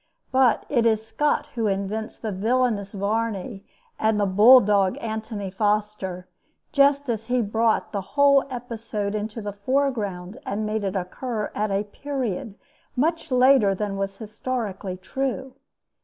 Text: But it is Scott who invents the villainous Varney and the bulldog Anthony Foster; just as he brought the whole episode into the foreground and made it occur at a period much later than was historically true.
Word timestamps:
But 0.31 0.65
it 0.67 0.87
is 0.87 1.05
Scott 1.05 1.49
who 1.53 1.67
invents 1.67 2.17
the 2.17 2.31
villainous 2.31 2.93
Varney 2.95 3.67
and 3.99 4.19
the 4.19 4.25
bulldog 4.25 4.97
Anthony 4.99 5.51
Foster; 5.51 6.27
just 6.71 7.07
as 7.07 7.27
he 7.27 7.43
brought 7.43 7.91
the 7.91 8.01
whole 8.01 8.43
episode 8.49 9.13
into 9.13 9.43
the 9.43 9.53
foreground 9.53 10.39
and 10.43 10.65
made 10.65 10.83
it 10.83 10.95
occur 10.95 11.51
at 11.53 11.69
a 11.69 11.83
period 11.83 12.55
much 12.95 13.29
later 13.31 13.75
than 13.75 13.95
was 13.95 14.17
historically 14.17 14.97
true. 14.97 15.53